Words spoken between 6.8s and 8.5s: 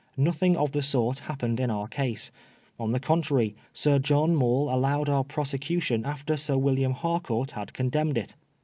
Harcourt had condemned it.